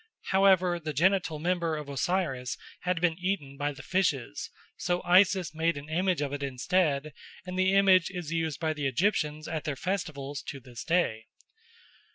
[0.31, 5.77] However, the genital member of Osiris had been eaten by the fishes, so Isis made
[5.77, 7.13] an image of it instead,
[7.45, 11.27] and the image is used by the Egyptians at their festivals to this day.